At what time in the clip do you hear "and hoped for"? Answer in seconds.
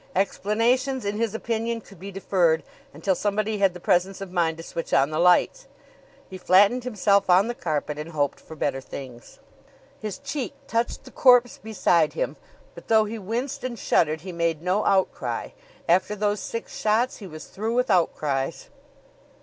7.99-8.55